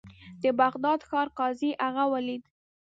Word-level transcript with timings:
د 0.43 0.45
بغداد 0.61 0.99
ښار 1.09 1.27
قاضي 1.37 1.71
هغه 1.83 2.03
ولید. 2.13 2.43